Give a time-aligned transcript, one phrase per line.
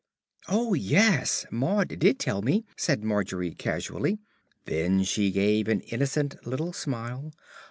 [0.49, 4.17] "Oh, yes, Maud did tell me," said Margery casually.
[4.65, 7.33] Then she gave an innocent little smile.